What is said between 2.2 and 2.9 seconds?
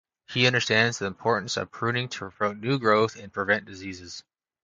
promote new